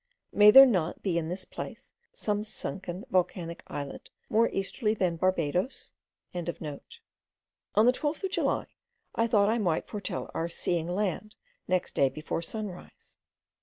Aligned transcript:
May 0.33 0.49
there 0.49 0.65
not 0.65 1.03
be 1.03 1.19
in 1.19 1.29
this 1.29 1.45
place 1.45 1.91
some 2.11 2.43
sunken 2.43 3.05
volcanic 3.11 3.61
islet, 3.67 4.09
more 4.31 4.49
easterly 4.49 4.95
still 4.95 5.07
than 5.09 5.17
Barbadoes?) 5.17 5.93
On 6.33 6.43
the 6.43 7.93
12th 7.93 8.23
of 8.23 8.31
July, 8.31 8.65
I 9.13 9.27
thought 9.27 9.47
I 9.47 9.59
might 9.59 9.85
foretell 9.87 10.31
our 10.33 10.49
seeing 10.49 10.87
land 10.87 11.35
next 11.67 11.93
day 11.93 12.09
before 12.09 12.41
sunrise. 12.41 13.17